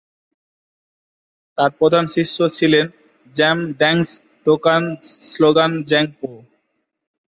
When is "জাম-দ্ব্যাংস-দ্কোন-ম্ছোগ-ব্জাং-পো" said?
3.35-6.29